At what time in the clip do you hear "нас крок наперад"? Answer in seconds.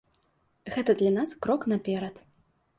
1.19-2.15